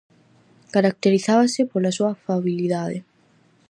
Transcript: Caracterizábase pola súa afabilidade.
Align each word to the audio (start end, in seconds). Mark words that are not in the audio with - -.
Caracterizábase 0.73 1.61
pola 1.71 1.95
súa 1.97 2.11
afabilidade. 2.13 2.97